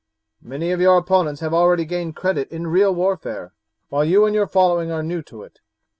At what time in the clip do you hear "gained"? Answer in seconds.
1.85-2.15